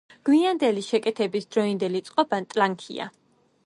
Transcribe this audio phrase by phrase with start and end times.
[0.27, 3.11] გვიანდელი შეკეთების დროინდელი წყობა ტლანქია.